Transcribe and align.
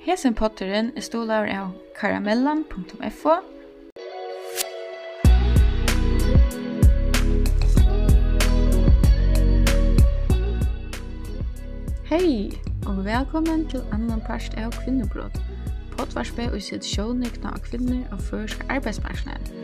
Hesen 0.00 0.32
potteren 0.34 0.86
er 0.96 1.04
stolar 1.04 1.44
av 1.52 1.74
karamellan.fo 1.98 3.34
Hei, 12.08 12.48
og 12.88 13.04
velkommen 13.04 13.68
til 13.68 13.84
annan 13.92 14.24
parst 14.24 14.56
av 14.56 14.72
Kvinnebrot. 14.80 15.36
Potvarspe 15.92 16.48
og 16.48 16.62
sitt 16.64 16.88
sjånekna 16.88 17.52
av 17.52 17.60
kvinner 17.68 18.06
og 18.08 18.24
førsk 18.32 18.64
arbeidsmarsnæren. 18.72 19.59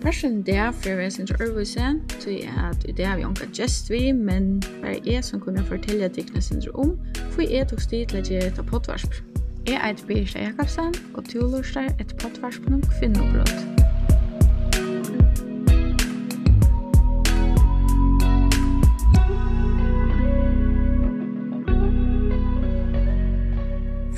Personen 0.00 0.42
der 0.42 0.70
for 0.72 0.88
jeg 0.88 1.12
synes 1.12 1.30
Ørvøse, 1.40 2.00
så 2.18 2.30
er 2.30 2.70
at 2.70 2.96
det 2.96 3.06
har 3.06 3.16
vi 3.16 3.22
anka 3.22 3.46
gest 3.54 3.90
vi, 3.90 4.12
men 4.12 4.62
bare 4.82 5.00
jeg 5.06 5.24
som 5.24 5.40
kunne 5.40 5.64
fortelle 5.64 6.04
at 6.04 6.16
jeg 6.16 6.42
synes 6.42 6.66
om, 6.74 6.98
for 7.30 7.42
jeg 7.42 7.68
tok 7.68 7.80
stil 7.80 8.06
til 8.06 8.20
å 8.20 8.26
gjøre 8.28 8.46
et 8.46 8.62
potvarsp. 8.66 9.18
Jeg 9.66 9.80
er 9.82 9.90
et 9.90 10.04
Birsta 10.08 10.38
Jakobsen, 10.38 10.94
og 11.14 11.28
to 11.28 11.38
lorster 11.38 11.90
et 12.00 12.14
potvarsp 12.22 12.70
noen 12.70 12.86
kvinnobrott. 12.98 13.52
Musikk 13.52 13.78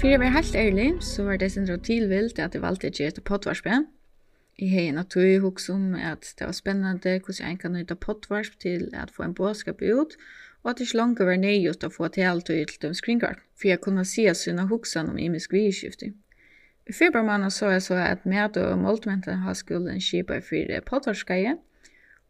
Fyrir 0.01 0.17
å 0.17 0.21
være 0.23 0.33
helt 0.33 0.55
ærlig, 0.57 0.85
så 1.05 1.27
var 1.27 1.37
det 1.37 1.51
sin 1.53 1.67
tilvilt 1.85 2.39
at 2.41 2.55
jeg 2.57 2.63
valgte 2.63 2.89
å 2.89 2.95
gjøre 2.97 3.13
et 3.19 3.25
podvarspet 3.29 4.00
i 4.61 4.69
hegen 4.69 5.01
av 5.01 5.09
tog 5.09 5.43
hugsa 5.43 5.73
om 5.73 5.95
at 5.97 6.35
det 6.39 6.47
var 6.47 6.57
spennende 6.57 7.19
hvordan 7.25 7.49
en 7.49 7.59
kan 7.59 7.73
nyta 7.73 7.97
pottvarsp 7.97 8.59
til 8.61 8.89
at 8.93 9.13
få 9.15 9.25
en 9.25 9.35
bådskap 9.35 9.81
ut, 9.83 10.17
og 10.63 10.71
at 10.71 10.79
det 10.79 10.89
ikke 10.89 10.99
langt 11.01 11.23
var 11.25 11.41
nøyot 11.41 11.87
å 11.87 11.93
få 11.93 12.11
til 12.13 12.29
alt 12.29 12.51
og 12.53 12.59
til 12.69 12.83
dem 12.83 12.97
skringkart, 12.97 13.41
for 13.57 13.71
jeg 13.71 13.81
kunne 13.81 14.05
si 14.05 14.27
at 14.29 14.37
sina 14.37 14.67
hugsa 14.69 15.01
om 15.07 15.19
imisk 15.19 15.55
vidskifte. 15.57 16.13
I 16.89 16.93
februar 16.93 17.25
måned 17.25 17.55
så 17.55 17.71
jeg 17.71 17.83
så 17.87 17.97
at 18.03 18.27
med 18.27 18.57
og 18.61 18.79
måltmenten 18.79 19.45
har 19.45 19.55
skulden 19.55 20.01
kjipa 20.01 20.41
for 20.45 20.81
pottvarskeie, 20.91 21.57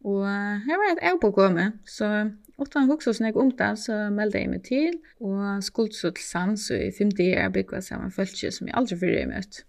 og 0.05 0.23
jeg 0.69 0.79
var 0.81 0.93
et 0.93 1.03
jeg 1.03 1.19
på 1.21 1.31
gå 1.31 1.49
med, 1.53 1.73
så 1.85 2.31
utan 2.61 2.87
hugsa 2.89 3.13
snakk 3.17 3.37
om 3.37 3.51
det, 3.57 3.73
så 3.79 3.97
meldte 4.13 4.39
jeg 4.39 4.53
meg 4.53 4.63
til, 4.65 5.01
og 5.21 5.65
skulle 5.65 5.97
så 5.97 6.13
til 6.15 6.25
sans 6.25 6.71
og 6.71 6.87
i 6.87 6.93
50 6.99 7.35
år 7.43 7.51
bygget 7.57 7.85
sammen 7.85 8.13
følelse 8.13 8.53
som 8.53 8.69
jeg 8.69 8.77
aldri 8.77 9.01
fyrir 9.01 9.29
møtt. 9.29 9.65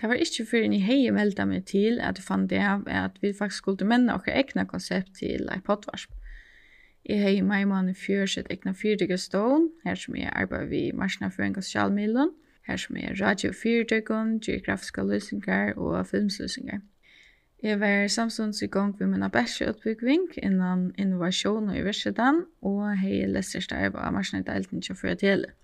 Det 0.00 0.08
var 0.08 0.20
ikke 0.20 0.44
før 0.44 0.66
jeg 0.66 0.82
hei 0.84 1.10
melda 1.10 1.46
meg 1.48 1.64
til 1.70 2.00
at 2.04 2.18
jeg 2.20 2.24
fann 2.26 2.46
det 2.50 2.60
av 2.60 2.82
at 2.86 3.16
vi 3.22 3.32
faktisk 3.32 3.64
skulle 3.64 3.88
menne 3.88 4.12
okkar 4.14 4.36
egna 4.36 4.66
konsept 4.68 5.14
til 5.16 5.48
ei 5.52 5.62
potvarsp. 5.64 6.12
Jeg 7.08 7.22
hei 7.22 7.40
mei 7.40 7.64
mann 7.64 7.88
i 7.88 7.94
fjør 7.94 8.26
sitt 8.26 8.50
egna 8.50 8.74
fyrtøkka 8.76 9.16
stån, 9.16 9.70
her 9.86 9.94
som 9.94 10.16
jeg 10.18 10.32
arbeid 10.34 10.68
vi 10.68 10.82
marsinaføring 10.92 11.56
og 11.56 11.64
sosialmiddelen, 11.64 12.34
her 12.66 12.76
som 12.82 12.96
er 12.96 13.14
radio 13.20 13.52
fyrtøkken, 13.54 14.40
geografiska 14.40 15.02
løsninger 15.02 15.78
og 15.78 16.06
filmsløsninger. 16.06 16.80
Jeg 17.62 17.80
var 17.80 18.06
samstånds 18.06 18.62
i 18.62 18.66
gang 18.66 18.96
med 18.98 19.06
minna 19.06 19.28
bæsje 19.28 19.70
utbyggving 19.70 20.28
innan 20.42 20.90
innovasjon 20.98 21.68
og 21.68 21.78
i 21.78 21.84
versetan, 21.86 22.44
og 22.60 22.98
hei 23.00 23.22
lesterst 23.26 23.72
arbeid 23.72 24.02
av 24.02 24.12
marsinadelten 24.18 24.82
til 24.82 24.92
å 24.92 25.00
føre 25.00 25.16
til 25.22 25.46
det. 25.46 25.54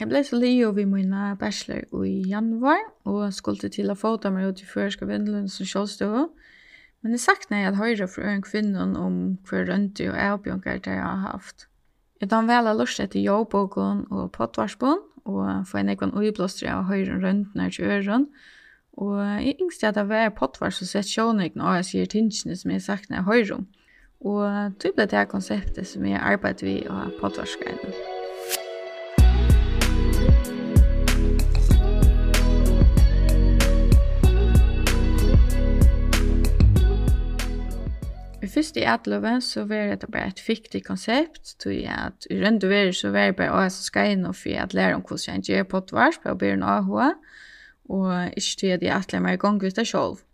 Jeg 0.00 0.08
ble 0.08 0.22
så 0.24 0.38
leo 0.40 0.70
vid 0.72 0.88
mina 0.88 1.34
bachelor 1.36 2.04
i 2.08 2.22
januar 2.24 2.78
og 3.04 3.34
skulle 3.36 3.68
til 3.68 3.92
å 3.92 3.98
få 3.98 4.14
dem 4.22 4.38
ut 4.40 4.62
i 4.62 4.68
førska 4.68 5.04
vindlund 5.04 5.50
som 5.52 5.68
kjølstøve. 5.68 6.22
Men 7.04 7.12
det 7.12 7.20
sakna 7.20 7.58
jeg 7.60 7.68
at 7.68 7.76
høyre 7.76 8.06
fra 8.08 8.30
en 8.32 8.44
kvinne 8.44 8.86
om 8.96 9.18
hver 9.48 9.66
rønti 9.68 10.06
og 10.08 10.16
avbjørnker 10.16 10.80
det 10.86 10.94
jeg 10.94 11.04
har 11.04 11.20
haft. 11.26 11.66
Jeg 12.20 12.30
tar 12.32 12.48
vel 12.48 12.70
av 12.70 12.80
lust 12.80 13.00
etter 13.00 13.20
jobbåkon 13.20 14.06
og 14.08 14.30
pottvarsbån 14.32 15.02
og 15.28 15.68
få 15.68 15.80
en 15.82 15.92
egen 15.92 16.14
uiblåstre 16.16 16.70
av 16.72 16.88
høyre 16.88 17.18
røntene 17.20 17.68
til 17.68 17.92
øren. 17.92 18.24
Og 18.96 19.20
jeg 19.20 19.58
yngste 19.60 19.90
at 19.90 19.98
det 20.00 20.06
var 20.08 20.32
potvars 20.36 20.80
og 20.80 20.88
sett 20.88 21.12
sjånøkken 21.12 21.60
og 21.60 21.76
jeg 21.80 21.90
sier 21.90 22.08
tingene 22.14 22.56
som 22.56 22.72
jeg 22.72 22.86
sakna 22.88 23.26
høyre 23.28 23.58
om. 23.58 23.68
Og 24.24 24.80
det 24.80 24.94
ble 24.96 25.08
det 25.12 25.26
konseptet 25.28 25.92
som 25.92 26.08
jeg 26.08 26.24
arbeidde 26.24 26.64
vi 26.64 26.78
av 26.88 27.12
potvarsgreiene. 27.20 27.92
Musikk 27.92 28.19
fyrst 38.50 38.78
i 38.78 38.86
atløven 38.88 39.42
så 39.44 39.64
var 39.68 39.94
det 40.00 40.08
bare 40.10 40.32
et 40.32 40.42
fiktig 40.42 40.82
konsept, 40.86 41.54
tog 41.62 41.74
jeg 41.74 41.90
at 41.94 42.26
i 42.30 42.38
rundt 42.42 42.64
og 42.66 42.72
verre 42.72 42.96
så 42.96 43.12
var 43.14 43.30
det 43.30 43.36
bare 43.38 43.66
å 43.66 43.68
skal 43.72 44.14
inn 44.14 44.26
og 44.28 44.36
for 44.38 44.58
at 44.62 44.74
lære 44.76 44.98
om 44.98 45.04
hvordan 45.06 45.40
jeg 45.40 45.60
gjør 45.60 45.70
pottvars 45.74 46.18
på 46.22 46.32
å 46.32 46.38
bli 46.40 46.50
en 46.54 46.66
AHA, 46.66 47.12
og 47.90 48.10
ikke 48.38 48.58
tog 48.60 48.70
jeg 48.70 48.92
at 48.94 49.14
jeg 49.14 49.22
meg 49.24 49.38
i 49.38 49.42
gang 49.42 49.62
ut 49.62 49.80
av 49.82 49.88
selv. 49.88 50.24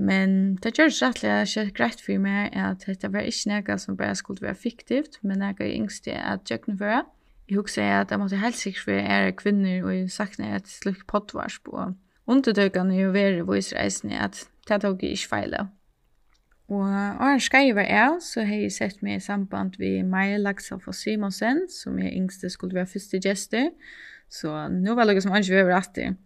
Men 0.00 0.54
det 0.62 0.76
gjør 0.78 0.92
det 0.92 1.00
rettelig 1.02 1.30
at 1.30 1.54
det 1.54 1.62
er 1.62 1.72
greit 1.76 2.04
for 2.04 2.22
meg 2.22 2.54
at 2.56 2.86
dette 2.86 3.10
var 3.12 3.26
ikke 3.26 3.50
noe 3.50 3.78
som 3.82 3.98
bare 3.98 4.16
skulle 4.16 4.46
være 4.46 4.60
fiktivt, 4.60 5.18
men 5.22 5.42
noe 5.42 5.58
jeg 5.58 5.80
yngste 5.80 6.14
at 6.14 6.50
jeg 6.50 6.62
kunne 6.64 6.78
føre. 6.80 7.02
Jeg 7.50 7.58
husker 7.58 7.82
at 7.98 8.12
jeg 8.14 8.22
måtte 8.22 8.38
helt 8.38 8.56
sikkert 8.56 8.84
for 8.86 8.94
jeg 8.94 9.26
er 9.26 9.34
kvinner, 9.34 9.82
og 9.82 9.96
jeg 9.96 10.12
sakne 10.14 10.54
et 10.56 10.70
slik 10.70 11.02
pottvars 11.10 11.58
på 11.66 11.90
undertøkene 12.30 12.94
i 12.96 13.04
å 13.08 13.12
være 13.12 13.42
i 14.14 14.22
at 14.22 14.44
det 14.68 14.80
tok 14.84 15.02
jeg 15.02 15.18
ikke 15.18 15.32
feil 15.34 15.56
av. 15.58 15.72
Og 16.70 16.86
Arne 16.86 17.42
Skei 17.42 17.72
var 17.74 17.88
jeg, 17.88 18.18
så 18.22 18.44
har 18.46 18.60
jeg 18.62 18.72
sett 18.72 19.00
meg 19.02 19.18
i 19.18 19.24
samband 19.24 19.74
med 19.82 20.06
Maja 20.06 20.38
Laksoff 20.38 20.86
og 20.86 20.94
Simonsen, 20.94 21.64
som 21.72 21.98
jeg 21.98 22.14
yngste 22.14 22.50
skulle 22.52 22.78
være 22.78 22.92
første 22.92 23.18
gjester. 23.18 23.72
Så 24.30 24.52
nå 24.70 24.94
var 24.94 25.08
det 25.08 25.16
noe 25.16 25.24
som 25.24 25.34
Arne 25.34 25.64
var 25.66 25.80
alltid. 25.80 26.20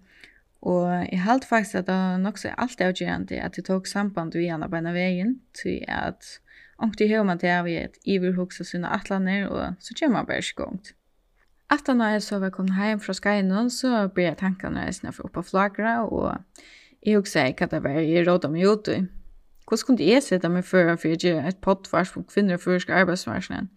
Og 0.64 0.84
jeg 1.08 1.20
halte 1.24 1.48
faktisk 1.48 1.80
at 1.80 1.88
det 1.88 1.94
er 1.94 2.20
nok 2.20 2.40
så 2.40 2.52
alt 2.60 2.80
er 2.80 2.92
avgjørende 2.92 3.40
at 3.40 3.56
jeg 3.56 3.66
tok 3.68 3.88
samband 3.88 4.36
med 4.36 4.50
henne 4.50 4.68
på 4.68 4.80
en 4.80 4.90
av 4.92 4.96
veien, 4.96 5.34
til 5.56 5.80
at 5.88 6.38
omkring 6.76 7.10
hører 7.10 7.28
man 7.28 7.40
til 7.40 7.52
at 7.52 7.64
jeg 7.68 7.80
er 7.80 7.88
et 7.88 7.98
iverhugs 8.04 8.60
og 8.60 8.68
sine 8.68 8.92
atlander, 8.92 9.48
og 9.48 9.74
så 9.80 9.96
kommer 9.98 10.20
man 10.20 10.28
bare 10.28 10.44
ikke 10.44 10.60
gongt. 10.62 10.94
Etter 11.72 11.96
når 11.96 12.16
jeg 12.16 12.22
så 12.28 12.38
var 12.38 12.52
kommet 12.52 12.76
hjem 12.76 13.00
fra 13.00 13.16
Skeinon, 13.16 13.70
så 13.72 14.06
ble 14.12 14.28
jeg 14.28 14.40
tankene 14.40 14.84
reisende 14.84 15.12
for 15.16 15.28
oppe 15.28 15.40
og 15.40 15.48
flagra 15.48 16.02
og 16.04 16.36
jeg 17.04 17.20
husker 17.20 17.52
ikke 17.52 17.64
at 17.64 17.76
det 17.76 17.84
var 17.84 18.00
jeg 18.00 18.28
råd 18.28 18.44
om 18.48 18.56
Youtube. 18.56 19.08
Hvordan 19.68 19.86
kunne 19.86 20.06
jeg 20.06 20.22
sette 20.22 20.48
meg 20.48 20.64
før 20.64 20.94
for 20.96 21.08
jeg 21.08 21.22
gjør 21.24 21.48
et 21.48 21.60
poddvars 21.64 22.12
på 22.12 22.22
kvinner 22.28 22.58
og 22.58 22.64
førske 22.64 22.94
arbeidsvarsene? 22.94 23.68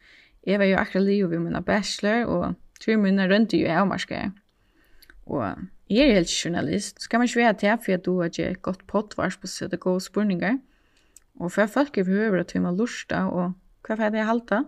Jeg 0.48 0.59
var 0.59 0.66
jo 0.66 0.78
akkurat 0.78 1.03
livet 1.03 1.31
ved 1.31 1.40
min 1.40 1.64
bachelor, 1.64 2.25
og 2.25 2.53
tror 2.84 2.98
mine 2.98 3.28
rønte 3.31 3.58
jo 3.58 3.68
jeg 3.68 3.80
avmarsker. 3.80 4.31
Og 5.25 5.56
jeg 5.90 6.09
er 6.09 6.14
helt 6.14 6.46
journalist, 6.46 7.02
skal 7.02 7.20
man 7.20 7.28
ikke 7.28 7.40
være 7.40 7.53
til 7.53 7.78
for 7.86 7.94
at 7.94 8.06
du 8.06 8.22
har 8.22 8.30
gjort 8.30 8.52
et 8.52 8.62
godt 8.62 8.88
poddvars 8.88 9.38
på 9.38 9.48
å 9.48 9.52
sette 9.52 9.78
gode 9.78 10.02
spørninger. 10.03 10.58
Og 11.40 11.52
for 11.52 11.66
folk 11.66 11.98
er 11.98 12.04
behøver 12.04 12.40
at 12.40 12.54
vi 12.54 12.59
må 12.59 12.72
lusta, 12.72 13.25
og 13.28 13.54
hva 13.88 13.96
er 14.00 14.12
det 14.12 14.19
jeg 14.19 14.28
halte? 14.28 14.64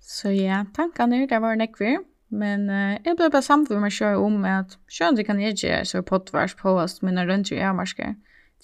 Så 0.00 0.30
ja, 0.34 0.64
tankene 0.76 1.22
er 1.22 1.26
det 1.26 1.42
var 1.42 1.58
nekvir. 1.58 2.00
Men 2.30 2.68
uh, 2.70 2.94
jeg 3.04 3.16
ble 3.18 3.26
bare 3.30 3.42
samtidig 3.42 3.80
med 3.82 3.90
å 3.90 3.96
kjøre 3.96 4.18
om 4.22 4.44
at 4.46 4.76
skjønner 4.90 5.26
kan 5.26 5.40
jeg 5.42 5.56
gjøre 5.58 5.86
så 5.88 6.02
poddvars 6.06 6.54
på 6.54 6.76
oss, 6.78 7.00
men 7.02 7.18
jeg 7.18 7.26
rønte 7.26 7.54
jo 7.54 7.58
jeg 7.58 7.70
avmarsker. 7.72 8.14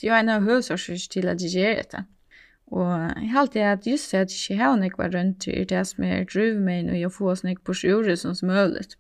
Det 0.00 0.10
er 0.10 0.20
en 0.20 0.28
av 0.28 0.44
høysårsørs 0.44 1.08
til 1.08 1.28
at 1.32 1.42
jeg 1.42 1.56
gjør 1.56 1.74
dette. 1.80 2.04
Og 2.66 2.90
jeg 2.90 3.30
halte 3.30 3.62
at 3.62 3.86
just 3.86 4.12
det 4.12 4.18
at 4.18 4.32
jeg 4.32 4.40
ikke 4.42 4.62
har 4.62 4.76
nekva 4.76 5.08
rundt 5.14 5.46
i 5.46 5.64
det 5.64 5.82
som 5.86 6.04
er 6.04 6.24
drivmein 6.26 6.90
og 6.90 6.98
jeg 6.98 7.12
får 7.14 7.34
sånn 7.40 7.58
på 7.64 7.76
sjore 7.78 8.16
som 8.18 8.34
smølet. 8.34 8.96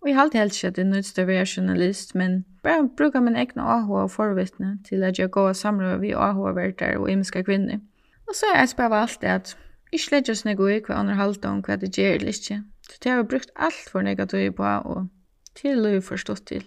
Og 0.00 0.08
jeg 0.08 0.16
halte 0.16 0.40
helt 0.40 0.56
ikke 0.56 0.68
at 0.68 0.76
det 0.76 0.82
er 0.86 0.88
nødt 0.88 1.10
til 1.12 1.22
å 1.22 1.28
være 1.28 1.48
journalist, 1.56 2.14
men 2.14 2.44
bare 2.64 2.88
bruker 2.96 3.20
min 3.20 3.36
egen 3.36 3.60
AH 3.60 3.90
og 3.92 4.10
forvittne 4.10 4.78
til 4.88 5.04
at 5.04 5.18
jeg 5.20 5.30
går 5.30 5.52
og 5.52 5.56
samler 5.56 6.00
vi 6.00 6.14
AHA-verter 6.16 6.96
og 6.96 7.10
imiske 7.12 7.44
kvinner. 7.44 7.82
Og 8.28 8.34
så 8.34 8.48
er 8.54 8.62
jeg 8.62 8.72
spørt 8.72 8.96
alt 8.96 9.24
at 9.24 9.56
ikke 9.92 10.14
lett 10.14 10.32
oss 10.32 10.46
nekva 10.46 10.70
i 10.72 10.80
hva 10.80 11.02
andre 11.02 11.18
halte 11.20 11.52
om 11.52 11.60
hva 11.66 11.76
det 11.76 11.92
gjør 11.98 12.16
eller 12.16 12.32
ikke. 12.32 12.62
Så 12.88 12.98
det 13.02 13.12
har 13.12 13.20
jeg 13.20 13.28
brukt 13.28 13.50
alt 13.56 13.88
for 13.92 14.06
negativt 14.06 14.56
på 14.56 14.64
og 14.64 15.08
til 15.58 15.84
å 15.84 16.00
forstått 16.00 16.46
til. 16.46 16.64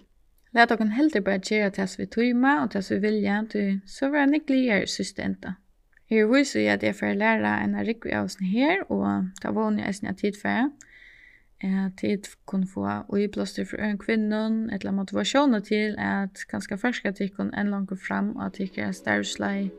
Lat 0.54 0.70
okken 0.70 0.92
heldur 0.94 1.24
bara 1.26 1.42
gera 1.42 1.70
tas 1.74 1.96
vi 1.98 2.06
tøyma 2.06 2.60
og 2.62 2.70
tas 2.70 2.90
vi 2.92 3.00
vilja, 3.02 3.40
du, 3.52 3.80
så 3.90 4.08
var 4.12 4.28
jeg 4.28 4.44
glidere 4.46 4.86
syste 4.86 5.24
enda. 5.26 5.56
Jeg 6.10 6.20
er 6.20 6.72
at 6.72 6.82
jeg 6.82 6.94
får 6.94 7.14
læra 7.18 7.56
en 7.64 7.74
rikvi 7.86 8.12
av 8.12 8.28
oss 8.28 8.36
her, 8.38 8.84
og 8.92 9.30
ta 9.42 9.50
vågne 9.50 9.82
jeg 9.82 9.94
sin 9.94 10.14
tid 10.14 10.38
for 10.40 10.48
jeg. 10.48 10.70
Tid 11.98 12.28
kunne 12.46 12.68
få 12.68 12.86
uiblåster 13.08 13.64
fra 13.64 13.88
en 13.88 13.98
ein 13.98 14.70
et 14.70 14.82
eller 14.82 14.92
motivasjon 14.92 15.62
til 15.62 15.94
at 15.98 16.44
ganske 16.50 16.78
ferske 16.78 17.12
tikkun 17.12 17.54
en 17.54 17.70
langt 17.70 18.00
fram, 18.06 18.36
og 18.36 18.46
at 18.46 18.60
ikke 18.60 18.82
er 18.82 18.92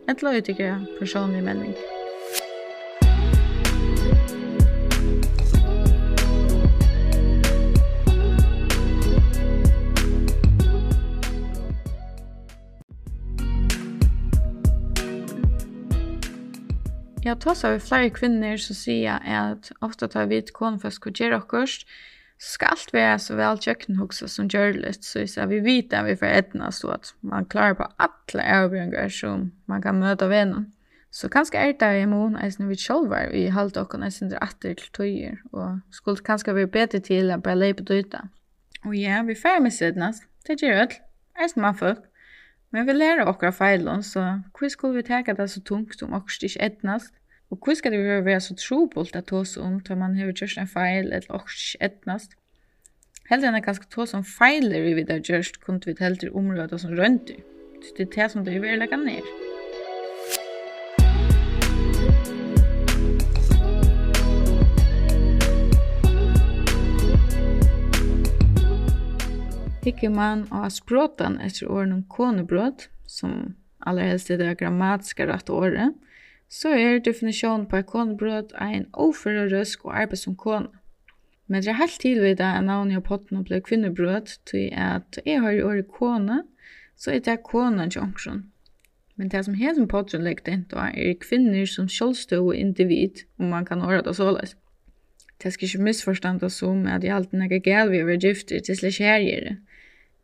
et 0.10 0.18
eller 0.18 0.30
annet 0.30 0.48
ikke 0.48 0.80
personlig 1.00 1.44
Ja, 17.26 17.36
tar 17.36 17.54
så 17.58 17.72
vi 17.74 17.80
flere 17.82 18.10
kvinner 18.14 18.58
som 18.62 18.78
sier 18.78 19.24
at 19.26 19.72
ofte 19.82 20.08
tar 20.08 20.28
vi 20.30 20.38
ett 20.38 20.54
konfest 20.54 21.06
och 21.06 21.20
ger 21.20 21.34
och 21.34 21.70
skal 22.38 22.68
allt 22.68 22.94
være 22.94 23.20
så 23.20 23.36
vel 23.36 23.58
tjöken 23.58 24.02
också 24.02 24.28
som 24.28 24.48
litt, 24.48 25.04
så 25.04 25.20
vi 25.20 25.28
säger 25.28 25.48
vi 25.48 25.60
vet 25.60 25.94
at 25.94 26.06
vi 26.06 26.16
får 26.16 26.26
ätna 26.26 26.72
så 26.72 26.90
at 26.90 27.14
man 27.22 27.46
klarer 27.46 27.74
på 27.74 27.88
alle 27.98 28.44
övergångar 28.44 29.10
som 29.10 29.52
man 29.66 29.82
kan 29.82 30.00
møte 30.00 30.30
vennen. 30.30 30.74
Så 31.12 31.30
kanskje 31.30 31.58
er 31.58 31.74
det 31.80 32.02
i 32.02 32.06
mån 32.06 32.38
eisen 32.38 32.70
vi 32.70 32.76
selv 32.76 33.10
var 33.10 33.32
i 33.34 33.48
halte 33.50 33.82
okkon 33.82 34.04
eisen 34.04 34.32
er 34.32 34.44
atter 34.44 34.74
til 34.74 34.92
tøyer, 34.94 35.38
og 35.54 35.80
skulle 35.92 36.24
kanskje 36.24 36.56
være 36.56 36.68
bedre 36.68 37.00
til 37.00 37.32
å 37.32 37.38
bare 37.38 37.56
leipa 37.56 37.84
døyta. 37.84 38.28
Og 38.86 38.96
ja, 38.96 39.24
vi 39.24 39.36
færre 39.36 39.64
med 39.64 39.72
sidnast, 39.72 40.24
det 40.48 40.62
gjør 40.62 40.84
öll, 40.84 40.94
eisen 41.42 41.62
man 41.62 41.76
folk. 41.76 42.04
Men 42.74 42.88
vi 42.88 42.96
lærer 42.96 43.30
okkar 43.30 43.54
feilon, 43.56 44.04
så 44.04 44.24
hva 44.58 44.70
skulle 44.72 45.00
vi 45.00 45.06
teka 45.08 45.36
det 45.38 45.50
så 45.52 45.62
tungt 45.64 46.02
om 46.04 46.16
okkar 46.18 46.48
ikke 46.48 46.64
etnast? 46.70 47.14
Og 47.54 47.62
hva 47.62 47.76
skal 47.78 47.94
det 47.94 48.26
være 48.26 48.42
så 48.42 48.56
trobult 48.58 49.16
at 49.16 49.30
tås 49.30 49.56
om 49.62 49.80
til 49.80 50.00
man 50.02 50.18
har 50.18 50.32
gjort 50.32 50.58
en 50.58 50.72
feil 50.72 51.12
eller 51.14 51.30
okkar 51.30 51.56
ikke 51.56 51.92
etnast? 51.92 52.36
Heldig 53.30 53.50
enn 53.50 53.58
er 53.58 53.66
ganske 53.66 53.90
tås 53.90 54.14
om 54.14 54.26
feiler 54.26 54.86
vi 54.86 54.94
vidar 55.00 55.24
gjørst, 55.24 55.62
kunne 55.64 55.82
vi 55.86 55.98
heldig 56.00 56.30
området 56.34 56.82
som 56.82 56.94
rønter. 56.98 57.42
Det 57.98 58.08
er 58.08 58.14
det 58.18 58.32
som 58.32 58.46
det 58.46 58.56
er 58.56 58.66
veldig 58.66 59.02
ned. 59.02 59.45
hikker 69.86 70.10
man 70.10 70.48
av 70.52 70.70
språten 70.74 71.38
etter 71.42 71.70
åren 71.70 71.94
om 71.94 72.04
konebrot, 72.10 72.88
som 73.06 73.54
allerhelst 73.86 74.32
er 74.34 74.40
det 74.42 74.58
grammatiske 74.58 75.28
rett 75.30 75.50
året, 75.54 75.94
så 76.50 76.72
er 76.74 77.04
definisjonen 77.06 77.68
på 77.70 77.82
konebrød 77.92 78.56
en 78.62 78.88
overrøsk 78.94 79.86
og 79.86 79.94
arbeid 80.02 80.22
som 80.22 80.36
kone. 80.36 80.72
Men 81.48 81.62
det 81.62 81.70
er 81.70 81.78
helt 81.78 82.00
tilvida 82.02 82.56
at 82.58 82.66
navnet 82.66 82.98
av 82.98 83.06
potten 83.06 83.44
ble 83.46 83.62
kvinnebrot, 83.62 84.40
til 84.50 84.72
at 84.74 85.20
jeg 85.26 85.42
har 85.42 85.54
i 85.54 85.62
året 85.62 85.92
kone, 85.94 86.42
så 86.98 87.14
er 87.14 87.22
det 87.22 87.44
kone 87.46 87.86
til 87.90 88.02
omkron. 88.02 88.46
Men 89.16 89.30
det 89.30 89.46
som 89.46 89.56
hesen 89.56 89.88
potten 89.88 90.26
legger 90.26 90.52
inn 90.52 90.66
da, 90.72 90.90
er 90.92 91.14
kvinner 91.22 91.70
som 91.70 91.88
kjølstå 91.88 92.42
og 92.42 92.56
individ, 92.58 93.24
om 93.38 93.54
man 93.54 93.66
kan 93.70 93.86
året 93.86 94.10
det 94.10 94.16
såleis. 94.18 94.58
Det 95.44 95.54
skal 95.54 95.68
ikke 95.68 95.86
misforståndas 95.92 96.58
som 96.60 96.86
at 96.88 97.04
jeg 97.04 97.14
alltid 97.14 97.40
nekker 97.40 97.64
gæl 97.64 97.92
vi 97.92 98.02
over 98.04 98.18
gifter 98.18 98.60
til 98.64 98.78
slik 98.80 99.00
hergjere. 99.04 99.58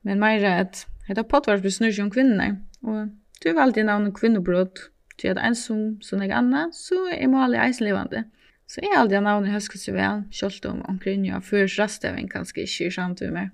Men 0.03 0.21
meira 0.21 0.57
at 0.63 0.85
hetta 1.07 1.23
potvarp 1.27 1.65
snur 1.69 1.91
seg 1.91 2.05
om 2.05 2.13
kvinner. 2.13 2.57
Og 2.81 3.11
du 3.43 3.51
valgte 3.57 3.85
navn 3.85 4.11
kvinnebrott, 4.13 4.87
til 5.21 5.33
at 5.33 5.41
en 5.45 5.55
som 5.55 6.01
som 6.01 6.21
jeg 6.21 6.31
anna, 6.33 6.67
så 6.73 7.07
er 7.13 7.27
Mali 7.29 7.57
eislevande. 7.61 8.23
Så 8.67 8.81
er 8.81 8.97
aldri 8.97 9.19
navnet 9.21 9.51
høsket 9.51 9.83
seg 9.83 9.97
vel, 9.97 10.23
kjølt 10.31 10.65
om 10.65 10.79
omkring 10.89 11.25
ja 11.27 11.41
først 11.43 11.79
rastøven 11.79 12.29
kanskje 12.31 12.63
ikke 12.63 12.87
i 12.87 12.95
samtidig 12.95 13.33
med. 13.33 13.49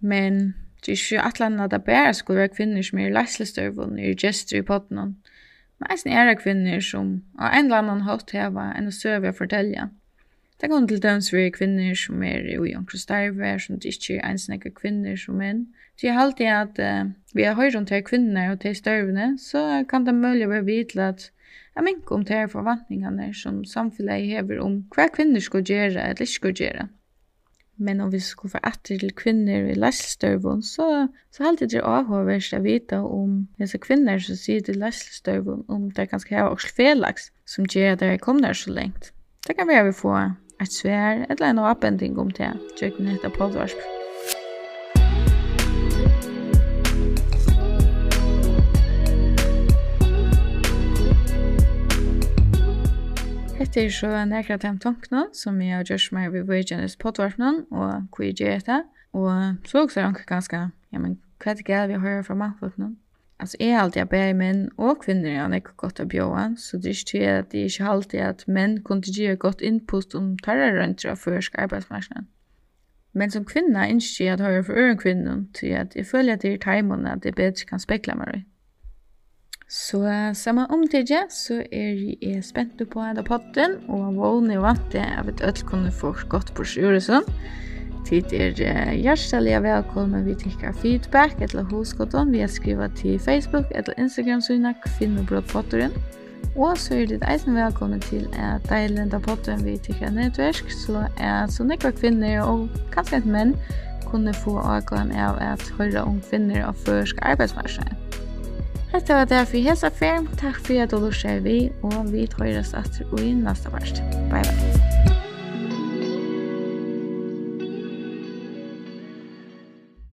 Men 0.00 0.40
det 0.82 0.96
er 0.96 0.98
ikke 0.98 1.28
at 1.28 1.40
landa 1.40 1.68
det 1.70 1.84
bare 1.84 2.14
skulle 2.14 2.40
være 2.40 2.56
kvinner 2.56 2.82
som 2.82 2.98
er 2.98 3.08
i 3.08 3.14
leislestøvun, 3.14 3.98
i 3.98 4.14
gestur 4.18 4.58
i 4.58 4.66
potten, 4.66 4.98
men 5.80 5.92
eisen 5.92 6.12
er 6.12 6.34
kvinner 6.34 6.80
som 6.84 7.20
av 7.38 7.54
en 7.54 7.70
eller 7.70 7.84
annan 7.84 8.04
hatt 8.08 8.34
heva 8.36 8.72
en 8.76 8.90
søve 8.92 9.30
å 9.30 9.36
fortelle. 9.36 9.88
Det 10.60 10.68
kan 10.68 10.88
til 10.88 11.02
døms 11.02 11.32
være 11.32 11.50
kvinner 11.56 11.94
som 11.96 12.22
er 12.22 12.44
i 12.52 12.74
omkring 12.76 13.00
starve, 13.00 13.58
som 13.58 13.78
det 13.80 13.94
ikke 13.94 14.18
er 14.18 14.30
ensnekke 14.30 14.70
kvinner 14.76 15.16
som 15.16 15.38
menn. 15.40 15.66
Så 15.96 16.06
jeg 16.06 16.16
halte 16.18 16.48
at 16.52 16.80
uh, 16.80 17.10
vi 17.34 17.42
har 17.42 17.56
høyre 17.56 17.78
om 17.78 17.86
til 17.86 18.02
kvinner 18.04 18.50
og 18.52 18.60
til 18.60 18.76
størvene, 18.76 19.38
så 19.38 19.84
kan 19.88 20.04
det 20.06 20.14
mulig 20.14 20.48
være 20.48 20.64
vidt 20.64 20.96
at 20.98 21.30
jeg 21.76 21.84
minker 21.84 22.14
om 22.14 22.24
til 22.24 22.48
forventningene 22.48 23.34
som 23.34 23.64
samfunnet 23.64 24.26
hever 24.26 24.60
om 24.60 24.82
hva 24.94 25.06
kvinner 25.08 25.40
skal 25.40 25.64
gjøre 25.64 26.02
eller 26.10 26.26
ikke 26.26 26.32
skal 26.32 26.54
gjøre. 26.54 26.88
Men 27.80 28.00
om 28.04 28.12
vi 28.12 28.20
skal 28.20 28.52
få 28.52 28.60
etter 28.60 28.98
til 29.00 29.14
kvinner 29.16 29.70
i 29.72 29.78
laststørven, 29.78 30.60
så, 30.62 31.08
så 31.32 31.44
halte 31.46 31.64
jeg 31.64 31.78
det 31.78 31.86
avhåverst 31.88 32.52
å 32.58 32.60
vite 32.60 32.98
om 33.00 33.46
disse 33.56 33.80
kvinner 33.80 34.20
som 34.20 34.36
sier 34.36 34.60
til 34.66 34.76
laststørven, 34.82 35.64
om 35.72 35.88
det 35.88 36.04
er 36.04 36.12
ganske 36.12 36.36
her 36.36 36.50
også 36.50 36.74
felaks 36.76 37.30
som 37.48 37.64
gjør 37.64 37.94
at 37.94 38.04
det 38.04 38.12
er 38.12 38.20
kommet 38.20 38.60
så 38.60 38.74
lengt. 38.76 39.14
Det 39.46 39.56
kan 39.56 39.68
være 39.70 39.88
vi 39.88 39.96
får 39.96 40.34
et 40.60 40.72
svær 40.72 41.24
eller 41.30 41.50
en 41.50 41.58
oppending 41.58 42.18
om 42.18 42.30
det, 42.30 42.52
tjøkken 42.78 43.08
heter 43.08 43.32
Podvarsp. 43.32 43.80
Hette 53.60 53.84
er 53.84 53.90
så 53.92 54.08
nekra 54.24 54.56
til 54.56 54.78
tankene 54.80 55.26
som 55.36 55.60
jeg 55.60 55.76
har 55.76 55.84
gjørs 55.84 56.08
meg 56.16 56.32
ved 56.32 56.48
Voyagenes 56.48 56.96
Podvarpnen 56.96 57.64
og 57.70 58.08
hva 58.16 58.24
jeg 58.24 58.40
gjør 58.40 58.64
det. 58.66 58.80
Og 59.12 59.28
så 59.68 59.84
også 59.84 60.00
er 60.00 60.04
han 60.04 60.16
ganske, 60.26 60.64
ja, 60.92 60.98
men 60.98 61.18
hva 61.42 61.52
er 61.52 61.60
det 61.60 61.66
galt 61.68 61.92
vi 61.92 62.00
hører 62.00 62.22
fra 62.26 62.34
mannfolkene? 62.34 62.94
Alltså 63.40 63.56
är 63.60 63.78
alltid 63.78 64.02
att 64.02 64.10
bära 64.10 64.34
män 64.34 64.70
och 64.76 65.04
kvinnor 65.04 65.40
har 65.40 65.48
nekko 65.48 65.72
gott 65.76 66.00
att 66.00 66.08
bjóa, 66.08 66.54
så 66.58 66.76
det 66.76 66.88
är 66.88 67.16
inte 67.16 67.38
att 67.38 67.50
det 67.50 67.58
är 67.58 67.64
inte 67.64 67.84
alltid 67.84 68.20
att 68.20 68.46
män 68.46 68.82
kunde 68.84 69.10
ge 69.10 69.36
gott 69.36 69.60
inpust 69.60 70.14
om 70.14 70.38
tarra 70.38 70.76
röntr 70.76 71.08
av 71.08 71.16
försk 71.16 71.58
arbetsmarknaden. 71.58 72.26
Men 73.12 73.30
som 73.30 73.44
kvinna 73.44 73.88
inte 73.88 74.24
jag 74.24 74.34
att 74.34 74.40
höra 74.40 74.64
för 74.64 74.72
öron 74.72 74.98
kvinnor 74.98 75.46
till 75.52 75.76
att 75.76 75.96
jag 75.96 76.06
följer 76.06 76.36
till 76.36 76.60
tajmon 76.60 77.06
att 77.06 77.22
det 77.22 77.32
bättre 77.32 77.64
kan 77.64 77.80
spekla 77.80 78.14
mig. 78.14 78.46
Så 79.68 80.04
samma 80.34 80.66
omtidje 80.66 81.26
så 81.30 81.54
är 81.54 82.24
jag 82.34 82.44
spänt 82.44 82.90
på 82.90 83.02
hela 83.02 83.22
potten 83.22 83.76
och 83.88 84.14
vågner 84.14 84.58
vant 84.58 84.92
det 84.92 85.06
vet 85.24 85.40
vi 85.40 85.44
öll 85.44 85.52
kunde 85.52 85.90
få 85.90 86.16
gott 86.28 86.54
på 86.54 86.64
sjuresen. 86.64 87.22
Tid 88.08 88.32
er 88.32 88.94
hjertelig 88.96 89.58
velkommen 89.62 90.24
vi 90.26 90.34
tikkar 90.38 90.72
feedback 90.82 91.36
eller 91.44 91.68
hoskotten 91.70 92.32
vi 92.32 92.40
har 92.42 92.50
skrivet 92.50 92.96
til 92.98 93.18
Facebook 93.18 93.70
eller 93.70 93.98
Instagram 93.98 94.40
syna 94.40 94.72
kvinnobrodpotterinn. 94.86 95.94
Og 96.56 96.78
så 96.78 96.94
er 96.94 97.06
det 97.06 97.22
eisen 97.30 97.54
velkommen 97.54 98.00
til 98.00 98.26
at 98.34 98.64
deilenda 98.70 99.20
potteren 99.22 99.64
vi 99.64 99.76
tikkar 99.78 100.10
nettverk 100.16 100.72
så 100.74 101.04
er 101.18 101.46
så 101.52 101.64
nekva 101.64 101.92
kvinner 101.94 102.42
og 102.42 102.66
kanskje 102.94 103.20
et 103.20 103.28
menn 103.28 103.54
kunne 104.10 104.34
få 104.34 104.56
avgående 104.58 105.20
av 105.22 105.38
at 105.44 105.62
høyre 105.78 106.02
om 106.02 106.18
kvinner 106.30 106.66
og 106.66 106.80
førsk 106.86 107.22
arbeidsmarsjen. 107.22 107.94
Hetta 108.90 109.14
var 109.14 109.24
det 109.30 109.44
for 109.46 109.62
hesa 109.62 109.90
ferm. 109.94 110.26
Takk 110.40 110.58
for 110.66 110.82
at 110.82 110.90
du 110.90 110.98
lyssnar 110.98 111.44
vi, 111.46 111.70
og 111.86 112.10
vi 112.10 112.26
tar 112.26 112.58
oss 112.58 112.74
etter 112.74 113.06
og 113.12 113.22
i 113.22 113.30
neste 113.38 113.70
varst. 113.70 114.02
Bye 114.32 114.42
bye. 114.42 114.69